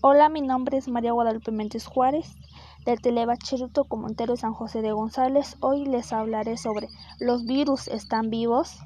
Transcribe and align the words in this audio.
Hola, 0.00 0.28
mi 0.28 0.42
nombre 0.42 0.78
es 0.78 0.86
María 0.86 1.10
Guadalupe 1.10 1.50
Méndez 1.50 1.84
Juárez, 1.84 2.36
del 2.84 3.00
Telebachillerato 3.00 3.82
Comunitario 3.82 4.36
San 4.36 4.54
José 4.54 4.80
de 4.80 4.92
González. 4.92 5.56
Hoy 5.58 5.86
les 5.86 6.12
hablaré 6.12 6.56
sobre 6.56 6.86
¿los 7.18 7.44
virus 7.46 7.88
están 7.88 8.30
vivos? 8.30 8.78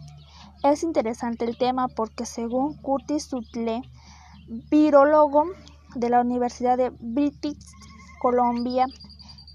Es 0.65 0.83
interesante 0.83 1.45
el 1.45 1.59
tema 1.59 1.89
porque 1.89 2.25
según 2.25 2.79
Curtis 2.79 3.25
Sutle, 3.25 3.83
virólogo 4.71 5.45
de 5.95 6.09
la 6.09 6.23
Universidad 6.23 6.79
de 6.79 6.89
British 6.99 7.63
Columbia, 8.23 8.87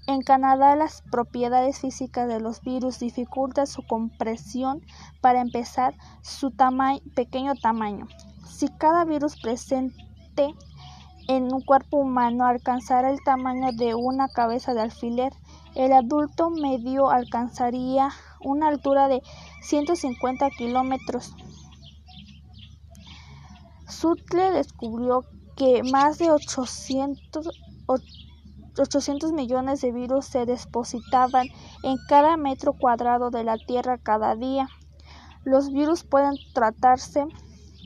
en 0.06 0.22
Canadá 0.22 0.76
las 0.76 1.02
propiedades 1.10 1.80
físicas 1.80 2.28
de 2.28 2.38
los 2.38 2.62
virus 2.62 3.00
dificultan 3.00 3.66
su 3.66 3.84
compresión 3.84 4.80
para 5.20 5.40
empezar 5.40 5.96
su 6.22 6.52
pequeño 7.16 7.56
tamaño. 7.56 8.06
Si 8.46 8.68
cada 8.68 9.04
virus 9.04 9.40
presente 9.40 10.54
en 11.28 11.52
un 11.52 11.60
cuerpo 11.60 11.98
humano 11.98 12.46
alcanzara 12.46 13.10
el 13.10 13.22
tamaño 13.22 13.72
de 13.72 13.94
una 13.94 14.28
cabeza 14.28 14.72
de 14.72 14.80
alfiler, 14.80 15.32
el 15.74 15.92
adulto 15.92 16.48
medio 16.50 17.10
alcanzaría 17.10 18.08
una 18.40 18.68
altura 18.68 19.08
de 19.08 19.22
150 19.62 20.48
kilómetros. 20.50 21.34
Sutle 23.86 24.52
descubrió 24.52 25.24
que 25.54 25.82
más 25.82 26.18
de 26.18 26.30
800, 26.30 27.48
800 28.78 29.32
millones 29.32 29.82
de 29.82 29.92
virus 29.92 30.24
se 30.24 30.46
depositaban 30.46 31.46
en 31.82 31.96
cada 32.08 32.38
metro 32.38 32.72
cuadrado 32.72 33.30
de 33.30 33.44
la 33.44 33.58
Tierra 33.58 33.98
cada 33.98 34.34
día. 34.34 34.68
Los 35.44 35.72
virus 35.72 36.04
pueden 36.04 36.36
tratarse 36.54 37.26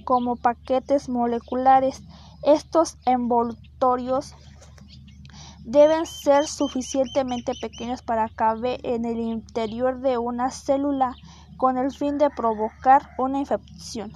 como 0.05 0.36
paquetes 0.36 1.09
moleculares 1.09 2.02
estos 2.42 2.98
envoltorios 3.05 4.34
deben 5.64 6.06
ser 6.06 6.47
suficientemente 6.47 7.55
pequeños 7.55 8.03
para 8.03 8.28
caber 8.28 8.80
en 8.83 9.05
el 9.05 9.19
interior 9.20 10.00
de 10.00 10.19
una 10.19 10.50
célula 10.50 11.19
con 11.56 11.78
el 11.78 11.92
fin 11.92 12.19
de 12.19 12.31
provocar 12.31 13.11
una 13.16 13.39
infección, 13.39 14.12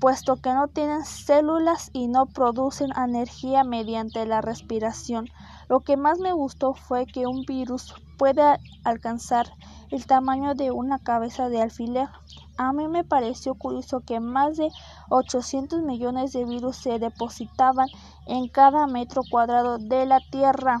puesto 0.00 0.36
que 0.36 0.52
no 0.52 0.68
tienen 0.68 1.04
células 1.04 1.90
y 1.92 2.08
no 2.08 2.26
producen 2.26 2.90
energía 2.96 3.64
mediante 3.64 4.24
la 4.26 4.40
respiración. 4.40 5.28
Lo 5.68 5.80
que 5.80 5.96
más 5.96 6.18
me 6.18 6.32
gustó 6.32 6.72
fue 6.74 7.06
que 7.06 7.26
un 7.26 7.44
virus 7.44 7.94
puede 8.18 8.42
alcanzar 8.82 9.52
el 9.90 10.06
tamaño 10.06 10.54
de 10.54 10.70
una 10.70 10.98
cabeza 10.98 11.48
de 11.48 11.60
alfiler. 11.60 12.08
A 12.56 12.72
mí 12.72 12.88
me 12.88 13.04
pareció 13.04 13.54
curioso 13.54 14.00
que 14.00 14.20
más 14.20 14.56
de 14.56 14.70
800 15.10 15.82
millones 15.82 16.32
de 16.32 16.44
virus 16.44 16.76
se 16.76 16.98
depositaban 16.98 17.88
en 18.26 18.48
cada 18.48 18.86
metro 18.86 19.22
cuadrado 19.30 19.78
de 19.78 20.06
la 20.06 20.20
Tierra 20.30 20.80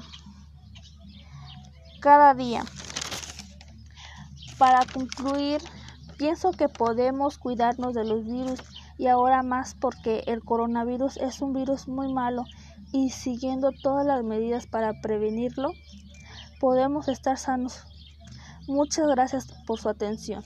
cada 2.00 2.34
día. 2.34 2.64
Para 4.58 4.84
concluir, 4.86 5.62
pienso 6.18 6.52
que 6.52 6.68
podemos 6.68 7.38
cuidarnos 7.38 7.94
de 7.94 8.04
los 8.04 8.24
virus 8.24 8.60
y 9.00 9.06
ahora 9.06 9.42
más 9.42 9.72
porque 9.72 10.24
el 10.26 10.44
coronavirus 10.44 11.16
es 11.16 11.40
un 11.40 11.54
virus 11.54 11.88
muy 11.88 12.12
malo 12.12 12.44
y 12.92 13.08
siguiendo 13.08 13.72
todas 13.72 14.04
las 14.04 14.22
medidas 14.22 14.66
para 14.66 15.00
prevenirlo, 15.00 15.72
podemos 16.60 17.08
estar 17.08 17.38
sanos. 17.38 17.86
Muchas 18.68 19.06
gracias 19.06 19.54
por 19.66 19.80
su 19.80 19.88
atención. 19.88 20.44